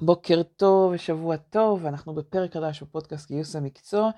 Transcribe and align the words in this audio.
בוקר 0.00 0.42
טוב 0.42 0.92
ושבוע 0.92 1.36
טוב, 1.36 1.86
אנחנו 1.86 2.14
בפרק 2.14 2.52
חדש 2.54 2.82
בפודקאסט 2.82 3.28
גיוס 3.28 3.56
המקצוע 3.56 4.10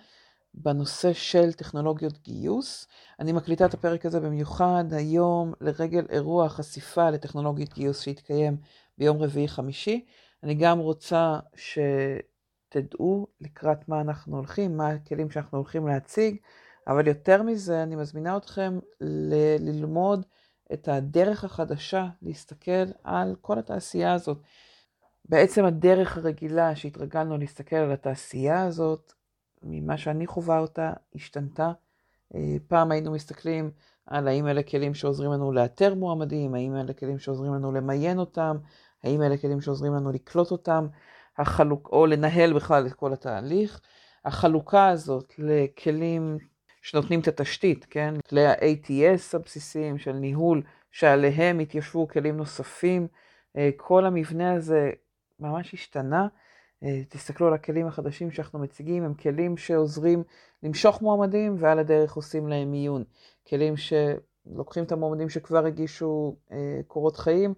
בנושא 0.54 1.12
של 1.12 1.52
טכנולוגיות 1.52 2.18
גיוס. 2.22 2.86
אני 3.20 3.32
מקליטה 3.32 3.66
את 3.66 3.74
הפרק 3.74 4.06
הזה 4.06 4.20
במיוחד 4.20 4.84
היום 4.92 5.52
לרגל 5.60 6.06
אירוע 6.10 6.46
החשיפה 6.46 7.10
לטכנולוגיות 7.10 7.74
גיוס 7.74 8.00
שהתקיים 8.00 8.56
ביום 8.98 9.22
רביעי 9.22 9.48
חמישי. 9.48 10.04
אני 10.42 10.54
גם 10.54 10.78
רוצה 10.78 11.38
שתדעו 11.54 13.26
לקראת 13.40 13.88
מה 13.88 14.00
אנחנו 14.00 14.36
הולכים, 14.36 14.76
מה 14.76 14.88
הכלים 14.88 15.30
שאנחנו 15.30 15.58
הולכים 15.58 15.86
להציג, 15.88 16.36
אבל 16.86 17.06
יותר 17.06 17.42
מזה 17.42 17.82
אני 17.82 17.96
מזמינה 17.96 18.36
אתכם 18.36 18.78
ל- 19.00 19.56
ללמוד 19.58 20.26
את 20.72 20.88
הדרך 20.88 21.44
החדשה 21.44 22.06
להסתכל 22.22 22.84
על 23.04 23.36
כל 23.40 23.58
התעשייה 23.58 24.12
הזאת. 24.12 24.38
בעצם 25.28 25.64
הדרך 25.64 26.16
הרגילה 26.16 26.76
שהתרגלנו 26.76 27.38
להסתכל 27.38 27.76
על 27.76 27.92
התעשייה 27.92 28.62
הזאת, 28.62 29.12
ממה 29.62 29.98
שאני 29.98 30.26
חווה 30.26 30.58
אותה, 30.58 30.92
השתנתה. 31.14 31.72
אה, 32.34 32.56
פעם 32.68 32.90
היינו 32.90 33.12
מסתכלים 33.12 33.70
על 34.06 34.28
האם 34.28 34.46
אלה 34.46 34.62
כלים 34.62 34.94
שעוזרים 34.94 35.32
לנו 35.32 35.52
לאתר 35.52 35.94
מועמדים, 35.94 36.54
האם 36.54 36.76
אלה 36.76 36.92
כלים 36.92 37.18
שעוזרים 37.18 37.54
לנו 37.54 37.72
למיין 37.72 38.18
אותם, 38.18 38.56
האם 39.04 39.22
אלה 39.22 39.36
כלים 39.36 39.60
שעוזרים 39.60 39.94
לנו 39.94 40.12
לקלוט 40.12 40.50
אותם, 40.50 40.86
החלוק, 41.38 41.88
או 41.92 42.06
לנהל 42.06 42.52
בכלל 42.52 42.86
את 42.86 42.92
כל 42.92 43.12
התהליך. 43.12 43.80
החלוקה 44.24 44.88
הזאת 44.88 45.34
לכלים 45.38 46.38
שנותנים 46.82 47.20
את 47.20 47.28
התשתית, 47.28 47.86
כן? 47.90 48.14
כלי 48.28 48.46
ה-ATS 48.46 49.34
הבסיסיים 49.36 49.98
של 49.98 50.12
ניהול, 50.12 50.62
שעליהם 50.90 51.58
התיישבו 51.58 52.08
כלים 52.08 52.36
נוספים. 52.36 53.06
אה, 53.56 53.70
כל 53.76 54.04
המבנה 54.04 54.52
הזה 54.52 54.90
ממש 55.40 55.74
השתנה. 55.74 56.28
אה, 56.82 57.02
תסתכלו 57.08 57.46
על 57.46 57.54
הכלים 57.54 57.86
החדשים 57.86 58.30
שאנחנו 58.30 58.58
מציגים, 58.58 59.04
הם 59.04 59.14
כלים 59.14 59.56
שעוזרים 59.56 60.22
למשוך 60.62 61.02
מועמדים 61.02 61.54
ועל 61.58 61.78
הדרך 61.78 62.14
עושים 62.14 62.48
להם 62.48 62.70
מיון. 62.70 63.04
כלים 63.48 63.74
שלוקחים 63.76 64.84
את 64.84 64.92
המועמדים 64.92 65.28
שכבר 65.28 65.66
הגישו 65.66 66.36
אה, 66.52 66.80
קורות 66.86 67.16
חיים 67.16 67.54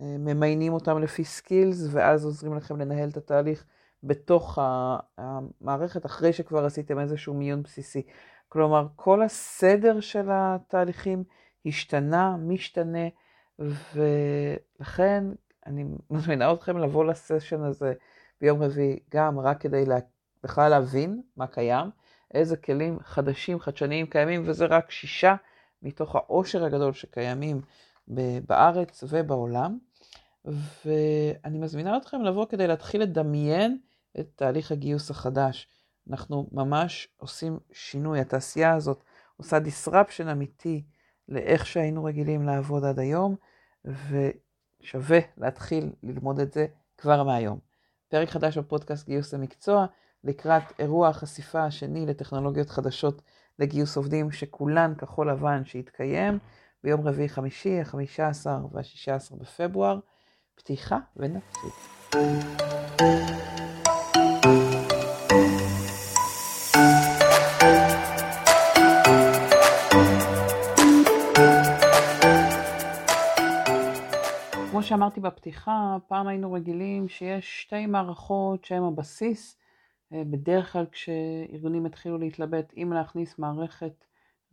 וממיינים 0.00 0.72
אותם 0.72 0.98
לפי 0.98 1.24
סקילס, 1.24 1.86
ואז 1.90 2.24
עוזרים 2.24 2.54
לכם 2.54 2.80
לנהל 2.80 3.08
את 3.08 3.16
התהליך 3.16 3.64
בתוך 4.02 4.58
המערכת 5.18 6.06
אחרי 6.06 6.32
שכבר 6.32 6.64
עשיתם 6.64 6.98
איזשהו 6.98 7.34
מיון 7.34 7.62
בסיסי. 7.62 8.02
כלומר, 8.48 8.86
כל 8.96 9.22
הסדר 9.22 10.00
של 10.00 10.28
התהליכים 10.30 11.24
השתנה, 11.66 12.36
משתנה, 12.36 13.08
ולכן 13.58 15.24
אני 15.70 15.84
מזמינה 16.10 16.52
אתכם 16.52 16.78
לבוא 16.78 17.04
לסשן 17.04 17.62
הזה 17.62 17.92
ביום 18.40 18.62
רביעי, 18.62 18.98
גם 19.14 19.38
רק 19.38 19.60
כדי 19.60 19.86
לה, 19.86 19.96
בכלל 20.42 20.68
להבין 20.68 21.22
מה 21.36 21.46
קיים, 21.46 21.90
איזה 22.34 22.56
כלים 22.56 22.98
חדשים, 23.00 23.60
חדשניים 23.60 24.06
קיימים, 24.06 24.42
וזה 24.46 24.66
רק 24.66 24.90
שישה 24.90 25.34
מתוך 25.82 26.16
העושר 26.16 26.64
הגדול 26.64 26.92
שקיימים 26.92 27.60
בארץ 28.46 29.04
ובעולם. 29.08 29.78
ואני 30.44 31.58
מזמינה 31.58 31.96
אתכם 31.96 32.22
לבוא 32.22 32.46
כדי 32.46 32.66
להתחיל 32.66 33.02
לדמיין 33.02 33.78
את 34.20 34.28
תהליך 34.36 34.72
הגיוס 34.72 35.10
החדש. 35.10 35.68
אנחנו 36.10 36.48
ממש 36.52 37.08
עושים 37.16 37.58
שינוי, 37.72 38.20
התעשייה 38.20 38.74
הזאת 38.74 39.04
עושה 39.36 39.58
disruption 39.58 40.32
אמיתי 40.32 40.84
לאיך 41.28 41.66
שהיינו 41.66 42.04
רגילים 42.04 42.42
לעבוד 42.42 42.84
עד 42.84 42.98
היום, 42.98 43.36
ושווה 44.82 45.18
להתחיל 45.38 45.92
ללמוד 46.02 46.40
את 46.40 46.52
זה 46.52 46.66
כבר 46.98 47.22
מהיום. 47.22 47.58
פרק 48.08 48.28
חדש 48.28 48.58
בפודקאסט 48.58 49.06
גיוס 49.06 49.34
למקצוע, 49.34 49.86
לקראת 50.24 50.62
אירוע 50.78 51.08
החשיפה 51.08 51.64
השני 51.64 52.06
לטכנולוגיות 52.06 52.70
חדשות 52.70 53.22
לגיוס 53.58 53.96
עובדים, 53.96 54.32
שכולן 54.32 54.94
כחול 54.94 55.30
לבן 55.30 55.64
שיתקיים 55.64 56.38
ביום 56.84 57.08
רביעי 57.08 57.28
חמישי, 57.28 57.80
ה-15 57.80 58.46
וה-16 58.72 59.36
בפברואר. 59.36 59.98
פתיחה 60.54 60.98
ונתחיל. 61.16 61.70
שאמרתי 74.90 75.20
בפתיחה, 75.20 75.96
פעם 76.06 76.26
היינו 76.26 76.52
רגילים 76.52 77.08
שיש 77.08 77.62
שתי 77.62 77.86
מערכות 77.86 78.64
שהן 78.64 78.82
הבסיס. 78.82 79.58
אה, 80.12 80.22
בדרך 80.30 80.72
כלל 80.72 80.86
כשארגונים 80.92 81.86
התחילו 81.86 82.18
להתלבט 82.18 82.72
אם 82.76 82.92
להכניס 82.92 83.38
מערכת 83.38 84.04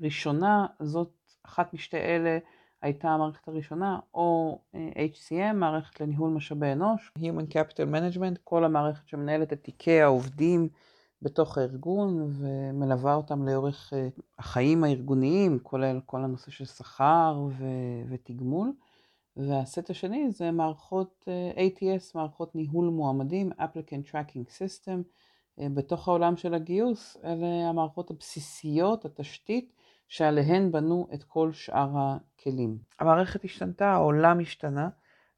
ראשונה, 0.02 0.66
זאת 0.80 1.12
אחת 1.46 1.74
משתי 1.74 1.98
אלה 1.98 2.38
הייתה 2.82 3.10
המערכת 3.10 3.48
הראשונה, 3.48 4.00
או 4.14 4.60
אה, 4.76 4.90
HCM, 5.14 5.54
מערכת 5.54 6.02
לניהול 6.02 6.32
משאבי 6.32 6.72
אנוש, 6.72 7.12
Human 7.20 7.54
Capital 7.54 7.94
Management, 7.94 8.38
כל 8.44 8.64
המערכת 8.64 9.08
שמנהלת 9.08 9.54
את 9.54 9.64
תיקי 9.64 10.02
העובדים 10.02 10.70
בתוך 11.22 11.58
הארגון 11.58 12.32
ומלווה 12.40 13.16
אותם 13.16 13.48
לאורך 13.48 13.94
אה, 13.94 14.08
החיים 14.40 14.84
הארגוניים, 14.84 15.60
כולל 15.64 16.00
כל 16.06 16.24
הנושא 16.24 16.52
של 16.52 16.66
שכר 16.66 17.48
ותגמול. 18.10 18.72
והסט 19.38 19.90
השני 19.90 20.32
זה 20.32 20.52
מערכות 20.52 21.26
אה, 21.28 21.66
ATS, 21.68 22.12
מערכות 22.16 22.56
ניהול 22.56 22.88
מועמדים, 22.90 23.52
Applicant 23.52 24.12
Tracking 24.12 24.50
System. 24.60 25.04
אה, 25.60 25.68
בתוך 25.74 26.08
העולם 26.08 26.38
של 26.38 26.54
הגיוס, 26.54 27.18
אלה 27.24 27.70
המערכות 27.70 28.12
הבסיסיות, 28.12 29.06
התשתית, 29.06 29.74
שעליהן 30.08 30.72
בנו 30.72 31.08
את 31.14 31.24
כל 31.24 31.52
שאר 31.54 31.90
הכלים. 31.96 32.78
המערכת 33.00 33.44
השתנתה, 33.44 33.92
העולם 33.92 34.40
השתנה, 34.40 34.90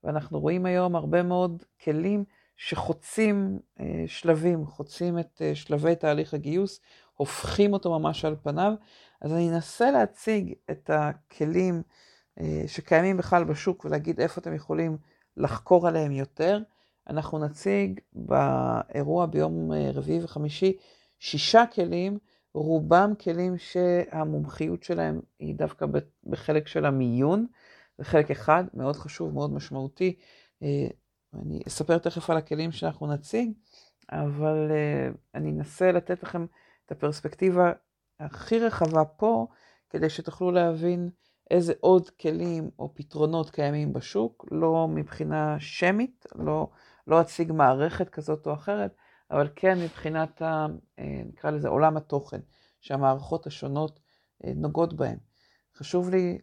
ואנחנו 0.04 0.40
רואים 0.40 0.66
היום 0.66 0.96
הרבה 0.96 1.24
מאוד 1.24 1.64
כלים 1.84 2.24
שחוצים 2.58 3.60
אה, 3.80 4.04
שלבים, 4.08 4.66
חוצים 4.66 5.20
את 5.20 5.42
שלבי 5.54 5.96
תהליך 5.96 6.34
הגיוס, 6.34 6.80
הופכים 7.16 7.74
אותו 7.74 8.00
ממש 8.00 8.26
על 8.26 8.36
פניו. 8.44 8.74
אז 9.22 9.34
אני 9.34 9.50
אנסה 9.50 9.92
להציג 9.92 10.54
את 10.72 10.90
הכלים 10.94 11.82
שקיימים 12.68 13.18
בכלל 13.18 13.44
בשוק 13.44 13.86
ולהגיד 13.86 14.20
איפה 14.20 14.42
אתם 14.42 14.54
יכולים 14.54 14.98
לחקור 15.38 15.88
עליהם 15.88 16.12
יותר. 16.12 16.60
אנחנו 17.10 17.40
נציג 17.40 18.00
באירוע 18.14 19.26
ביום 19.26 19.74
אה, 19.74 19.92
רביעי 19.94 20.24
וחמישי 20.24 20.78
שישה 21.20 21.64
כלים, 21.74 22.18
רובם 22.54 23.14
כלים 23.24 23.58
שהמומחיות 23.58 24.84
שלהם 24.84 25.22
היא 25.40 25.56
דווקא 25.56 25.86
בחלק 26.24 26.68
של 26.68 26.86
המיון, 26.86 27.48
זה 27.98 28.06
חלק 28.06 28.32
אחד 28.32 28.64
מאוד 28.74 28.96
חשוב, 28.96 29.34
מאוד 29.34 29.54
משמעותי. 29.54 30.16
אה, 30.64 30.88
אני 31.34 31.60
אספר 31.68 31.98
תכף 31.98 32.30
על 32.30 32.38
הכלים 32.38 32.72
שאנחנו 32.72 33.14
נציג, 33.14 33.52
אבל 34.12 34.72
אני 35.36 35.52
אנסה 35.52 35.92
לתת 35.92 36.24
לכם 36.24 36.46
את 36.86 36.92
הפרספקטיבה 36.92 37.72
הכי 38.20 38.60
רחבה 38.60 39.06
פה, 39.06 39.48
כדי 39.90 40.10
שתוכלו 40.10 40.52
להבין 40.52 41.10
איזה 41.52 41.74
עוד 41.80 42.10
כלים 42.10 42.70
או 42.80 42.96
פתרונות 42.96 43.50
קיימים 43.50 43.94
בשוק, 43.94 44.46
לא 44.52 44.88
מבחינה 44.88 45.56
שמית, 45.60 46.26
לא, 46.36 46.70
לא 47.08 47.22
אציג 47.22 47.52
מערכת 47.52 48.10
כזאת 48.10 48.48
או 48.48 48.54
אחרת, 48.54 48.96
אבל 49.32 49.50
כן 49.56 49.80
מבחינת, 49.80 50.42
ה, 50.42 50.66
אה, 51.00 51.22
נקרא 51.26 51.52
לזה 51.52 51.68
עולם 51.68 51.98
התוכן, 51.98 52.40
שהמערכות 52.82 53.48
השונות 53.48 54.00
אה, 54.46 54.52
נוגעות 54.56 54.94
בהם. 54.94 55.18
חשוב 55.76 56.10
לי 56.10 56.38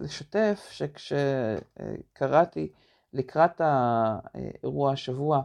לשתף 0.00 0.68
שכשקראתי 0.70 2.72
לקראת 3.12 3.60
האירוע 3.60 4.92
השבוע, 4.92 5.42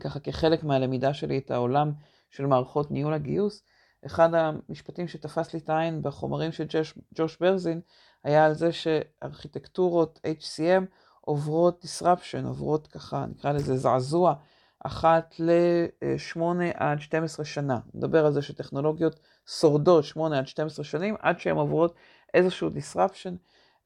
ככה 0.00 0.20
כחלק 0.20 0.64
מהלמידה 0.64 1.14
שלי 1.14 1.38
את 1.38 1.50
העולם 1.50 1.92
של 2.30 2.46
מערכות 2.46 2.90
ניהול 2.90 3.14
הגיוס, 3.14 3.62
אחד 4.06 4.34
המשפטים 4.34 5.08
שתפס 5.08 5.54
לי 5.54 5.60
את 5.60 5.70
העין 5.70 6.02
בחומרים 6.02 6.52
של 6.52 6.64
ג'וש, 6.68 6.94
ג'וש 7.14 7.36
ברזין 7.40 7.80
היה 8.24 8.46
על 8.46 8.54
זה 8.54 8.72
שארכיטקטורות 8.72 10.20
HCM 10.26 10.84
עוברות 11.20 11.84
disruption, 11.84 12.46
עוברות 12.46 12.86
ככה, 12.86 13.26
נקרא 13.26 13.52
לזה 13.52 13.76
זעזוע, 13.76 14.34
אחת 14.80 15.34
ל-8 15.38 16.40
עד 16.74 17.00
12 17.00 17.44
שנה. 17.44 17.78
נדבר 17.94 18.26
על 18.26 18.32
זה 18.32 18.42
שטכנולוגיות 18.42 19.20
שורדות 19.46 20.04
8 20.04 20.38
עד 20.38 20.46
12 20.46 20.84
שנים 20.84 21.14
עד 21.20 21.40
שהן 21.40 21.56
עוברות 21.56 21.94
איזשהו 22.34 22.68
disruption, 22.68 23.32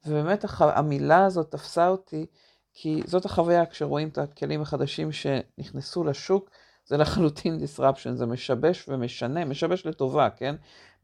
ובאמת 0.07 0.45
המילה 0.59 1.25
הזאת 1.25 1.51
תפסה 1.51 1.89
אותי, 1.89 2.27
כי 2.75 3.03
זאת 3.07 3.25
החוויה 3.25 3.67
כשרואים 3.67 4.09
את 4.09 4.19
הכלים 4.19 4.63
החדשים 4.63 5.13
שנכנסו 5.13 6.05
לשוק. 6.05 6.51
זה 6.87 6.97
לחלוטין 6.97 7.59
disruption, 7.59 8.13
זה 8.13 8.27
משבש 8.27 8.89
ומשנה, 8.89 9.45
משבש 9.45 9.87
לטובה, 9.87 10.31
כן? 10.31 10.55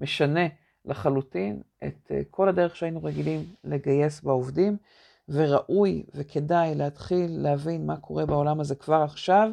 משנה 0.00 0.46
לחלוטין 0.84 1.62
את 1.84 2.10
אה, 2.10 2.20
כל 2.30 2.48
הדרך 2.48 2.76
שהיינו 2.76 3.04
רגילים 3.04 3.44
לגייס 3.64 4.20
בעובדים, 4.20 4.76
וראוי 5.28 6.04
וכדאי 6.14 6.74
להתחיל 6.74 7.42
להבין 7.42 7.86
מה 7.86 7.96
קורה 7.96 8.26
בעולם 8.26 8.60
הזה 8.60 8.74
כבר 8.74 9.02
עכשיו, 9.02 9.50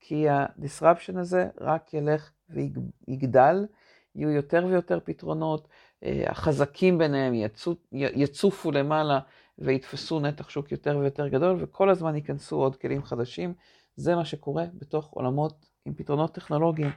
כי 0.00 0.28
ה-disruption 0.28 1.18
הזה 1.18 1.48
רק 1.60 1.94
ילך 1.94 2.30
ויגדל, 2.50 3.66
יהיו 4.14 4.30
יותר 4.30 4.66
ויותר 4.68 4.98
פתרונות, 5.04 5.68
אה, 6.04 6.24
החזקים 6.26 6.98
ביניהם 6.98 7.34
יצו, 7.34 7.74
יצופו 7.92 8.72
למעלה 8.72 9.20
ויתפסו 9.58 10.20
נתח 10.20 10.48
שוק 10.48 10.72
יותר 10.72 10.98
ויותר 10.98 11.28
גדול, 11.28 11.56
וכל 11.60 11.90
הזמן 11.90 12.14
ייכנסו 12.16 12.56
עוד 12.56 12.76
כלים 12.76 13.02
חדשים. 13.02 13.54
זה 13.96 14.14
מה 14.16 14.24
שקורה 14.24 14.64
בתוך 14.74 15.10
עולמות 15.10 15.66
עם 15.84 15.94
פתרונות 15.94 16.34
טכנולוגיים. 16.34 16.90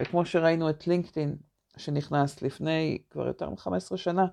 וכמו 0.00 0.24
שראינו 0.24 0.70
את 0.70 0.86
לינקדאין 0.86 1.36
שנכנס 1.76 2.42
לפני 2.42 2.98
כבר 3.10 3.26
יותר 3.26 3.50
מ-15 3.50 3.96
שנה, 3.96 4.26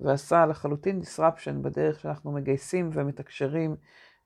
ועשה 0.00 0.46
לחלוטין 0.46 1.00
disruption 1.02 1.62
בדרך 1.62 2.00
שאנחנו 2.00 2.32
מגייסים 2.32 2.90
ומתקשרים 2.92 3.76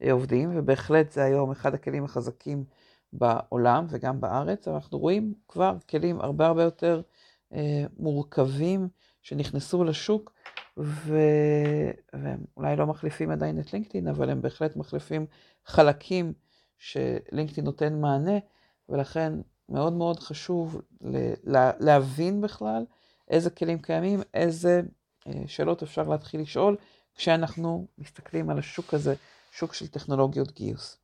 אה, 0.03 0.13
עובדים, 0.13 0.51
ובהחלט 0.55 1.11
זה 1.11 1.25
היום 1.25 1.51
אחד 1.51 1.75
הכלים 1.75 2.05
החזקים 2.05 2.65
בעולם 3.13 3.87
וגם 3.89 4.21
בארץ, 4.21 4.69
אבל 4.69 4.77
אנחנו 4.77 4.99
רואים 4.99 5.35
כבר 5.49 5.77
כלים 5.91 6.21
הרבה 6.21 6.47
הרבה 6.47 6.63
יותר 6.63 7.03
אה, 7.53 7.85
מורכבים 7.99 8.89
שנכנסו 9.23 9.85
לשוק, 9.85 10.33
ו... 10.79 11.19
והם 12.13 12.41
אולי 12.57 12.77
לא 12.77 12.87
מחליפים 12.87 13.31
עדיין 13.31 13.61
את 13.61 13.73
לינקדאין, 13.73 14.09
אבל 14.09 14.31
הם 14.31 14.43
בהחלט 14.43 14.77
מחליפים 14.77 15.27
חלקים 15.67 16.33
שלינקדאין 16.83 17.65
נותן 17.65 18.01
מענה, 18.01 18.39
ולכן 18.89 19.33
מאוד 19.69 19.93
מאוד 19.93 20.21
חשוב 20.21 20.81
להבין 21.81 22.41
בכלל 22.41 22.85
איזה 23.29 23.51
כלים 23.51 23.79
קיימים, 23.79 24.21
איזה 24.35 24.83
אה, 25.27 25.33
שאלות 25.47 25.83
אפשר 25.83 26.03
להתחיל 26.03 26.41
לשאול 26.41 26.77
כשאנחנו 27.15 27.87
מסתכלים 27.99 28.51
על 28.51 28.59
השוק 28.59 28.95
הזה, 28.95 29.15
שוק 29.53 29.75
של 29.75 29.89
טכנולוגיות 29.89 30.53
גיוס. 30.53 30.99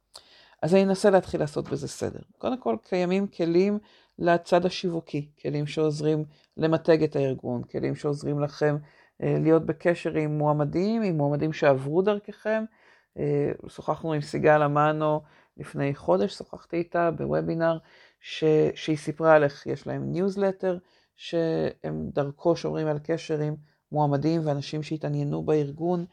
אז 0.63 0.75
אני 0.75 0.85
אנסה 0.85 1.11
להתחיל 1.11 1.41
לעשות 1.41 1.69
בזה 1.69 1.89
סדר. 1.89 2.21
קודם 2.39 2.61
כל, 2.61 2.77
קיימים 2.83 3.27
כלים 3.27 3.79
לצד 4.19 4.67
השיווקי, 4.67 5.29
כלים 5.43 5.67
שעוזרים 5.67 6.25
למתג 6.57 7.03
את 7.03 7.17
הארגון, 7.17 7.63
כלים 7.63 7.97
שעוזרים 7.97 8.41
לכם 8.41 8.77
אה, 9.23 9.37
להיות 9.41 9.67
בקשר 9.67 10.15
עם 10.15 10.39
מועמדים, 10.39 11.03
עם 11.03 11.17
מועמדים 11.17 11.53
שעברו 11.53 12.03
דרככם. 12.03 12.65
אה, 13.19 13.51
שוחחנו 13.69 14.13
עם 14.13 14.21
סיגל 14.21 14.63
אמנו 14.63 15.21
לפני 15.59 15.95
חודש, 15.95 16.35
שוחחתי 16.35 16.77
איתה 16.77 17.11
בוובינר, 17.11 17.79
ש... 18.21 18.45
שהיא 18.75 18.97
סיפרה 18.97 19.35
על 19.35 19.45
איך 19.45 19.67
יש 19.67 19.87
להם 19.87 20.13
ניוזלטר, 20.13 20.79
שהם 21.17 22.11
דרכו 22.15 22.57
שומרים 22.57 22.87
על 22.87 22.99
קשר 23.03 23.41
עם 23.41 23.57
מועמדים 23.93 24.41
ואנשים 24.47 24.83
שהתעניינו 24.83 25.43
בארגון. 25.43 26.05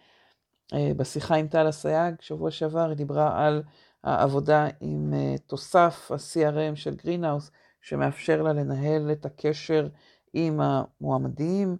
אה, 0.74 0.92
בשיחה 0.98 1.36
עם 1.36 1.48
טל 1.48 1.70
אסייג, 1.70 2.16
שבוע 2.20 2.52
שעבר, 2.52 2.90
היא 2.90 2.98
דיברה 2.98 3.46
על 3.46 3.64
העבודה 4.04 4.68
עם 4.82 5.14
אה, 5.14 5.36
תוסף 5.46 6.12
ה-CRM 6.12 6.76
של 6.76 6.96
גרינהאוס, 6.96 7.52
שמאפשר 7.82 8.42
לה 8.42 8.54
לנהל 8.54 9.12
את 9.12 9.26
הקשר 9.26 9.88
עם 10.34 10.60
המועמדים 10.62 11.78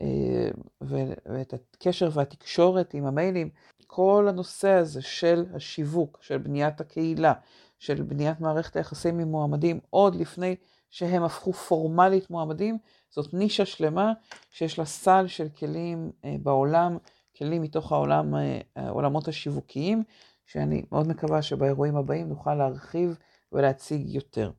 אה, 0.00 0.48
ואת 0.80 1.54
הקשר 1.54 2.08
והתקשורת 2.12 2.94
עם 2.94 3.06
המיילים. 3.06 3.50
כל 3.96 4.26
הנושא 4.28 4.70
הזה 4.70 5.02
של 5.02 5.44
השיווק, 5.54 6.18
של 6.22 6.38
בניית 6.38 6.80
הקהילה, 6.80 7.32
של 7.78 8.02
בניית 8.02 8.40
מערכת 8.40 8.76
היחסים 8.76 9.18
עם 9.18 9.28
מועמדים, 9.28 9.80
עוד 9.90 10.14
לפני 10.14 10.56
שהם 10.90 11.22
הפכו 11.22 11.52
פורמלית 11.52 12.30
מועמדים, 12.30 12.78
זאת 13.10 13.34
נישה 13.34 13.66
שלמה 13.66 14.12
שיש 14.50 14.78
לה 14.78 14.84
סל 14.84 15.26
של 15.26 15.48
כלים 15.48 16.10
אה, 16.24 16.36
בעולם, 16.42 16.98
כלים 17.36 17.62
מתוך 17.62 17.92
העולם, 17.92 18.34
אה, 18.34 18.60
העולמות 18.76 19.28
השיווקיים, 19.28 20.02
שאני 20.46 20.82
מאוד 20.92 21.08
מקווה 21.08 21.42
שבאירועים 21.42 21.96
הבאים 21.96 22.28
נוכל 22.28 22.54
להרחיב 22.54 23.16
ולהציג 23.52 24.10
יותר. 24.10 24.50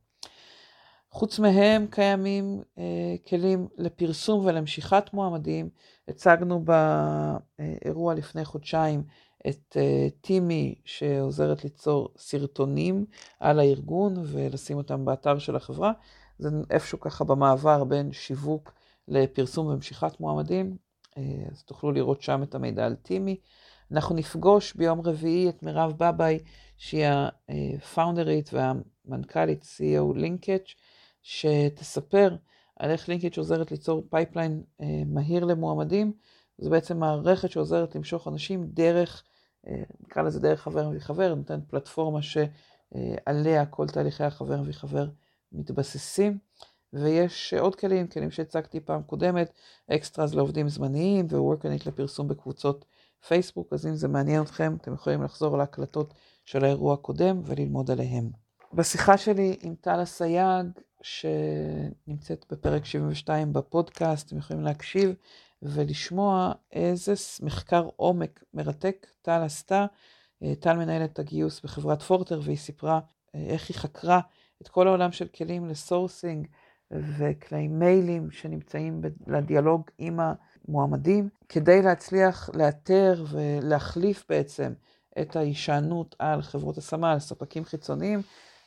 חוץ 1.11 1.39
מהם 1.39 1.87
קיימים 1.89 2.61
אה, 2.77 3.15
כלים 3.29 3.67
לפרסום 3.77 4.45
ולמשיכת 4.45 5.13
מועמדים. 5.13 5.69
הצגנו 6.07 6.65
באירוע 6.65 8.13
לפני 8.13 8.45
חודשיים 8.45 9.03
את 9.47 9.77
אה, 9.77 10.07
טימי 10.21 10.75
שעוזרת 10.85 11.63
ליצור 11.63 12.09
סרטונים 12.17 13.05
על 13.39 13.59
הארגון 13.59 14.13
ולשים 14.17 14.77
אותם 14.77 15.05
באתר 15.05 15.39
של 15.39 15.55
החברה. 15.55 15.91
זה 16.39 16.49
איפשהו 16.69 16.99
ככה 16.99 17.23
במעבר 17.23 17.83
בין 17.83 18.11
שיווק 18.11 18.73
לפרסום 19.07 19.67
ומשיכת 19.67 20.19
מועמדים, 20.19 20.77
אה, 21.17 21.23
אז 21.51 21.63
תוכלו 21.63 21.91
לראות 21.91 22.21
שם 22.21 22.43
את 22.43 22.55
המידע 22.55 22.85
על 22.85 22.95
טימי. 22.95 23.37
אנחנו 23.91 24.15
נפגוש 24.15 24.73
ביום 24.73 25.01
רביעי 25.01 25.49
את 25.49 25.63
מירב 25.63 25.93
בבאי, 25.97 26.39
שהיא 26.77 27.05
הפאונדרית 27.77 28.49
והמנכ"לית 28.53 29.63
CEO 29.63 30.17
לינקג', 30.17 30.57
שתספר 31.21 32.35
על 32.75 32.89
איך 32.91 33.09
לינקג' 33.09 33.37
עוזרת 33.37 33.71
ליצור 33.71 34.03
pipeline 34.09 34.63
אה, 34.81 35.01
מהיר 35.05 35.45
למועמדים. 35.45 36.13
זו 36.57 36.69
בעצם 36.69 36.99
מערכת 36.99 37.51
שעוזרת 37.51 37.95
למשוך 37.95 38.27
אנשים 38.27 38.67
דרך, 38.67 39.23
אה, 39.67 39.83
נקרא 39.99 40.21
לזה 40.23 40.39
דרך 40.39 40.61
חבר 40.61 40.89
מביא 40.89 40.99
חבר, 40.99 41.35
נותנת 41.35 41.63
פלטפורמה 41.67 42.19
שעליה 42.21 43.65
כל 43.65 43.87
תהליכי 43.87 44.23
החבר 44.23 44.61
מביא 44.61 44.73
חבר 44.73 45.07
מתבססים. 45.51 46.37
ויש 46.93 47.53
עוד 47.53 47.75
כלים, 47.75 48.07
כלים 48.07 48.31
שהצגתי 48.31 48.79
פעם 48.79 49.03
קודמת, 49.03 49.51
אקסטראז 49.91 50.35
לעובדים 50.35 50.69
זמניים 50.69 51.27
ו-workernit 51.29 51.83
לפרסום 51.85 52.27
בקבוצות 52.27 52.85
פייסבוק, 53.27 53.73
אז 53.73 53.87
אם 53.87 53.95
זה 53.95 54.07
מעניין 54.07 54.41
אתכם, 54.41 54.75
אתם 54.81 54.93
יכולים 54.93 55.23
לחזור 55.23 55.57
להקלטות 55.57 56.13
של 56.45 56.63
האירוע 56.65 56.93
הקודם 56.93 57.41
וללמוד 57.45 57.91
עליהם. 57.91 58.29
בשיחה 58.73 59.17
שלי 59.17 59.57
עם 59.61 59.75
טל 59.81 60.03
אסייג, 60.03 60.65
שנמצאת 61.01 62.45
בפרק 62.51 62.85
72 62.85 63.53
בפודקאסט, 63.53 64.27
אתם 64.27 64.37
יכולים 64.37 64.63
להקשיב 64.63 65.15
ולשמוע 65.61 66.51
איזה 66.71 67.13
מחקר 67.41 67.89
עומק 67.95 68.43
מרתק 68.53 69.07
טל 69.21 69.41
עשתה. 69.43 69.85
אה, 70.43 70.53
טל 70.59 70.77
מנהלת 70.77 71.19
הגיוס 71.19 71.61
בחברת 71.61 72.01
פורטר, 72.01 72.39
והיא 72.43 72.57
סיפרה 72.57 72.99
אה, 73.35 73.45
איך 73.49 73.69
היא 73.69 73.77
חקרה 73.77 74.19
את 74.61 74.67
כל 74.67 74.87
העולם 74.87 75.11
של 75.11 75.27
כלים 75.27 75.65
לסורסינג 75.65 76.47
וכלי 76.91 77.67
מיילים 77.67 78.31
שנמצאים 78.31 79.01
לדיאלוג 79.27 79.81
עם 79.97 80.19
המועמדים, 80.19 81.29
כדי 81.49 81.81
להצליח 81.81 82.49
לאתר 82.53 83.25
ולהחליף 83.29 84.25
בעצם 84.29 84.73
את 85.21 85.35
ההישענות 85.35 86.15
על 86.19 86.41
חברות 86.41 86.77
השמה, 86.77 87.11
על 87.11 87.19
ספקים 87.19 87.65
חיצוניים, 87.65 88.21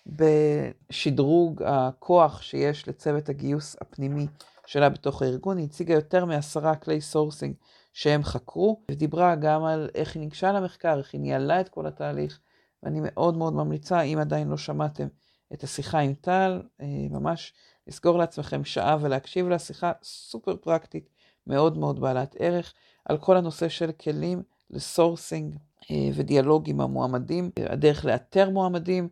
בשדרוג 0.07 1.63
הכוח 1.63 2.43
שיש 2.43 2.89
לצוות 2.89 3.29
הגיוס 3.29 3.77
הפנימי 3.81 4.27
שלה 4.71 4.89
בתוך 4.89 5.23
הארגון. 5.23 5.57
היא 5.57 5.67
הציגה 5.67 5.95
יותר 5.95 6.25
מעשרה 6.25 6.77
כלי 6.77 7.01
sourcing 7.01 7.55
שהם 7.93 8.25
חקרו, 8.25 8.81
ודיברה 8.91 9.35
גם 9.35 9.65
על 9.65 9.89
איך 9.95 10.15
היא 10.15 10.21
ניגשה 10.21 10.53
למחקר, 10.53 10.99
איך 10.99 11.15
היא 11.15 11.21
ניהלה 11.21 11.61
את 11.61 11.69
כל 11.69 11.87
התהליך, 11.87 12.41
ואני 12.83 13.01
מאוד 13.03 13.37
מאוד 13.37 13.53
ממליצה, 13.53 14.01
אם 14.01 14.19
עדיין 14.21 14.49
לא 14.49 14.57
שמעתם 14.57 15.07
את 15.53 15.65
השיחה 15.65 15.99
עם 15.99 16.15
טל, 16.15 16.63
אה, 16.81 16.87
ממש 17.11 17.53
לסגור 17.87 18.19
לעצמכם 18.19 18.65
שעה 18.65 18.97
ולהקשיב 19.01 19.49
לה, 19.49 19.59
שיחה 19.59 19.93
סופר 20.03 20.57
פרקטית, 20.57 21.09
מאוד 21.47 21.79
מאוד 21.79 22.01
בעלת 22.01 22.37
ערך, 22.39 22.75
על 23.05 23.19
כל 23.19 23.37
הנושא 23.37 23.69
של 23.69 23.93
כלים 23.93 24.43
ל 24.71 24.80
sourcing 24.80 25.57
אה, 25.91 26.09
ודיאלוג 26.15 26.71
עם 26.71 26.81
המועמדים, 26.81 27.51
הדרך 27.71 28.05
לאתר 28.05 28.51
מועמדים, 28.51 29.09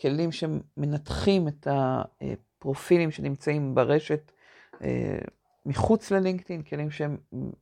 כלים 0.00 0.32
שמנתחים 0.32 1.48
את 1.48 1.66
הפרופילים 1.70 3.10
שנמצאים 3.10 3.74
ברשת 3.74 4.20
אה, 4.30 4.41
מחוץ 5.66 6.10
ללינקדאין, 6.10 6.62
כלים 6.62 6.90
שהם 6.90 7.16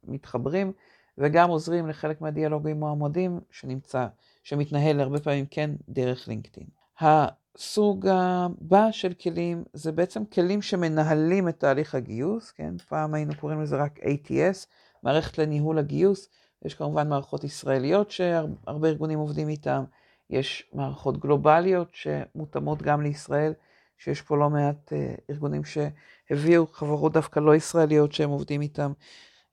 מתחברים 0.05 0.73
וגם 1.19 1.50
עוזרים 1.50 1.89
לחלק 1.89 2.21
מהדיאלוג 2.21 2.69
עם 2.69 2.79
מועמדים 2.79 3.41
שנמצא, 3.50 4.07
שמתנהל 4.43 5.00
הרבה 5.00 5.19
פעמים 5.21 5.47
כן 5.50 5.71
דרך 5.89 6.29
לינקדאין. 6.29 6.67
הסוג 7.00 8.07
הבא 8.07 8.89
של 8.91 9.12
כלים 9.12 9.65
זה 9.73 9.93
בעצם 9.93 10.25
כלים 10.25 10.62
שמנהלים 10.62 11.49
את 11.49 11.61
תהליך 11.61 11.95
הגיוס, 11.95 12.50
כן? 12.50 12.79
פעם 12.89 13.15
היינו 13.15 13.33
קוראים 13.41 13.62
לזה 13.62 13.77
רק 13.77 13.99
ATS, 13.99 14.67
מערכת 15.03 15.39
לניהול 15.39 15.79
הגיוס. 15.79 16.29
יש 16.65 16.75
כמובן 16.75 17.09
מערכות 17.09 17.45
ישראליות 17.45 18.11
שהרבה 18.11 18.89
ארגונים 18.89 19.19
עובדים 19.19 19.49
איתן, 19.49 19.85
יש 20.31 20.71
מערכות 20.73 21.21
גלובליות 21.21 21.89
שמותאמות 21.93 22.83
גם 22.83 23.03
לישראל, 23.03 23.53
שיש 24.00 24.23
פה 24.23 24.37
לא 24.37 24.50
מעט 24.50 24.92
אה, 24.92 25.14
ארגונים 25.30 25.62
שהביאו 25.64 26.66
חברות 26.66 27.12
דווקא 27.12 27.40
לא 27.40 27.57
ישראליות 27.57 28.12
שהם 28.12 28.30
עובדים 28.30 28.61
איתן. 28.61 28.92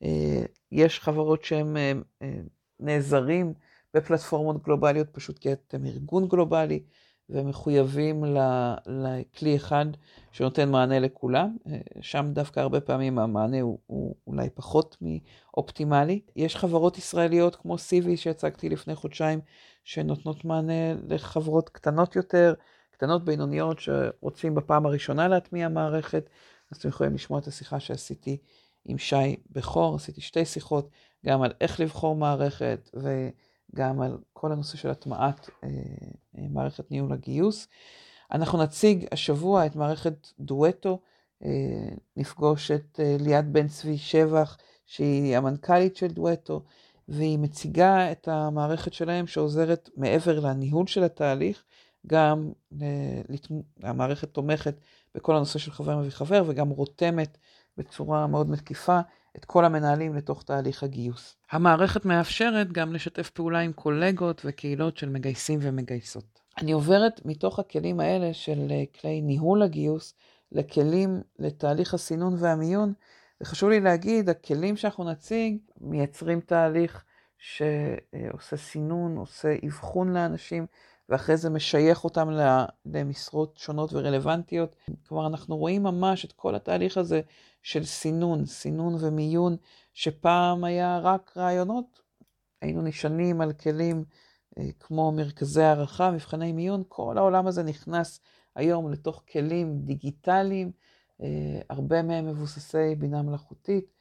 אה, 0.04 0.42
יש 0.72 1.00
חברות 1.00 1.44
שהם 1.44 1.78
אה, 1.78 1.92
נעזרים 2.80 3.54
בפלטפורמות 3.94 4.64
גלובליות 4.64 5.08
פשוט 5.12 5.40
כי 5.40 5.54
אתם 5.54 5.86
ארגון 5.86 6.28
גלובלי, 6.28 6.84
ומחויבים 7.30 8.24
לכלי 8.88 9.56
אחד 9.56 9.86
שנותן 10.32 10.70
מענה 10.70 11.00
לכולם. 11.00 11.58
שם 12.02 12.26
דווקא 12.34 12.60
הרבה 12.60 12.82
פעמים 12.82 13.20
המענה 13.20 13.62
הוא, 13.62 13.80
הוא 13.88 14.16
אולי 14.28 14.50
פחות 14.50 14.98
מאופטימלי. 15.02 16.20
יש 16.36 16.56
חברות 16.56 16.98
ישראליות 16.98 17.56
כמו 17.56 17.78
סיבי 17.78 18.18
שהצגתי 18.18 18.70
לפני 18.70 18.96
חודשיים, 18.96 19.40
שנותנות 19.84 20.46
מענה 20.46 20.94
לחברות 21.08 21.70
קטנות 21.70 22.16
יותר, 22.16 22.54
קטנות 22.98 23.26
בינוניות 23.26 23.80
שרוצים 23.80 24.56
בפעם 24.56 24.86
הראשונה 24.86 25.28
להטמיע 25.28 25.70
מערכת. 25.70 26.30
אז 26.72 26.78
אתם 26.78 26.90
יכולים 26.90 27.14
לשמוע 27.14 27.40
את 27.40 27.48
השיחה 27.48 27.80
שעשיתי 27.80 28.38
עם 28.86 28.98
שי 28.98 29.36
בכור, 29.52 29.96
עשיתי 29.96 30.22
שתי 30.22 30.46
שיחות, 30.46 30.90
גם 31.26 31.42
על 31.42 31.54
איך 31.62 31.80
לבחור 31.80 32.16
מערכת 32.16 32.90
וגם 32.94 34.02
על 34.02 34.18
כל 34.34 34.52
הנושא 34.52 34.78
של 34.78 34.90
הטמעת 34.90 35.50
אה, 35.64 35.70
אה, 36.38 36.44
מערכת 36.50 36.92
ניהול 36.92 37.14
הגיוס. 37.14 37.68
אנחנו 38.32 38.64
נציג 38.64 39.06
השבוע 39.12 39.66
את 39.66 39.76
מערכת 39.76 40.28
דואטו, 40.40 41.00
אה, 41.44 41.50
נפגוש 42.18 42.72
את 42.72 43.00
אה, 43.04 43.16
ליאת 43.20 43.52
בן 43.52 43.68
צבי 43.68 43.98
שבח, 43.98 44.58
שהיא 44.86 45.38
המנכ"לית 45.38 45.96
של 45.96 46.08
דואטו, 46.08 46.64
והיא 47.08 47.40
מציגה 47.40 48.12
את 48.12 48.28
המערכת 48.28 48.94
שלהם 48.94 49.28
שעוזרת 49.28 49.90
מעבר 49.98 50.40
לניהול 50.40 50.88
של 50.88 51.04
התהליך, 51.04 51.64
גם 52.08 52.52
אה, 52.82 53.22
המערכת 53.84 54.30
תומכת 54.30 54.76
בכל 55.16 55.36
הנושא 55.36 55.60
של 55.60 55.72
חבר 55.72 55.98
מביא 55.98 56.12
חבר 56.12 56.44
וגם 56.48 56.70
רותמת 56.70 57.38
בצורה 57.78 58.28
מאוד 58.28 58.50
מקיפה 58.50 59.00
את 59.38 59.46
כל 59.46 59.66
המנהלים 59.66 60.16
לתוך 60.16 60.44
תהליך 60.44 60.84
הגיוס. 60.84 61.36
המערכת 61.52 62.06
מאפשרת 62.06 62.72
גם 62.72 62.94
לשתף 62.94 63.30
פעולה 63.30 63.60
עם 63.60 63.74
קולגות 63.74 64.42
וקהילות 64.46 64.98
של 64.98 65.10
מגייסים 65.10 65.60
ומגייסות. 65.62 66.40
אני 66.62 66.72
עוברת 66.72 67.22
מתוך 67.26 67.60
הכלים 67.60 68.00
האלה 68.00 68.34
של 68.34 68.68
אה, 68.72 68.84
כלי 69.02 69.22
ניהול 69.22 69.62
הגיוס 69.62 70.14
לכלים 70.52 71.22
לתהליך 71.40 71.94
הסינון 71.94 72.36
והמיון, 72.38 72.94
וחשוב 73.42 73.70
לי 73.70 73.80
להגיד, 73.80 74.30
הכלים 74.30 74.78
שאנחנו 74.78 75.12
נציג 75.12 75.58
מייצרים 75.82 76.40
תהליך 76.40 77.04
שעושה 77.38 78.58
סינון, 78.58 79.18
עושה 79.18 79.56
אבחון 79.66 80.14
לאנשים, 80.14 80.66
ואחרי 81.10 81.38
זה 81.38 81.50
משייך 81.50 82.04
אותם 82.04 82.30
למשרות 82.86 83.58
שונות 83.58 83.94
ורלוונטיות. 83.94 84.76
כלומר, 85.08 85.28
אנחנו 85.28 85.58
רואים 85.58 85.84
ממש 85.84 86.26
את 86.26 86.32
כל 86.32 86.56
התהליך 86.56 86.98
הזה 86.98 87.22
של 87.64 87.86
סינון, 87.86 88.46
סינון 88.46 88.96
ומיון, 89.00 89.58
שפעם 89.94 90.64
היה 90.64 91.00
רק 91.00 91.38
רעיונות. 91.38 92.02
היינו 92.62 92.82
נשענים 92.82 93.42
על 93.42 93.54
כלים 93.54 94.04
אה, 94.58 94.70
כמו 94.80 95.12
מרכזי 95.12 95.62
הערכה, 95.62 96.12
מבחני 96.12 96.52
מיון, 96.52 96.84
כל 96.88 97.18
העולם 97.18 97.48
הזה 97.48 97.64
נכנס 97.64 98.20
היום 98.56 98.92
לתוך 98.92 99.24
כלים 99.32 99.80
דיגיטליים, 99.80 100.72
אה, 101.22 101.60
הרבה 101.70 102.02
מהם 102.04 102.28
מבוססי 102.28 102.96
בינה 102.96 103.22
מלאכותית, 103.22 103.94